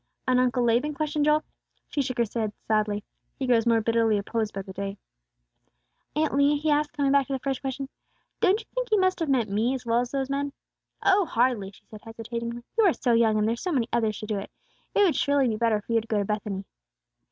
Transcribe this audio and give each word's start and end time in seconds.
"And 0.27 0.39
Uncle 0.39 0.63
Laban?" 0.63 0.95
questioned 0.95 1.25
Joel. 1.25 1.43
She 1.87 2.01
shook 2.01 2.17
her 2.17 2.23
head 2.33 2.53
sadly. 2.67 3.03
"He 3.37 3.45
grows 3.45 3.67
more 3.67 3.81
bitterly 3.81 4.17
opposed 4.17 4.57
every 4.57 4.73
day." 4.73 4.97
"Aunt 6.15 6.33
Leah," 6.35 6.55
he 6.57 6.71
asked, 6.71 6.93
coming 6.93 7.11
back 7.11 7.27
to 7.27 7.33
the 7.33 7.37
first 7.37 7.61
question, 7.61 7.87
"don't 8.39 8.59
you 8.59 8.65
think 8.73 8.89
He 8.89 8.97
must 8.97 9.19
have 9.19 9.29
meant 9.29 9.51
me 9.51 9.75
as 9.75 9.85
well 9.85 9.99
as 9.99 10.09
those 10.09 10.27
men?" 10.27 10.53
"Oh, 11.05 11.27
hardly," 11.27 11.69
she 11.71 11.85
said, 11.85 12.01
hesitatingly, 12.01 12.63
"you 12.79 12.83
are 12.83 12.93
so 12.93 13.13
young, 13.13 13.37
and 13.37 13.47
there 13.47 13.53
are 13.53 13.55
so 13.55 13.71
many 13.71 13.89
others 13.93 14.19
to 14.21 14.25
do 14.25 14.39
it; 14.39 14.49
it 14.95 15.03
would 15.03 15.15
surely 15.15 15.47
be 15.47 15.55
better 15.55 15.79
for 15.81 15.93
you 15.93 16.01
to 16.01 16.07
go 16.07 16.17
to 16.17 16.25
Bethany." 16.25 16.65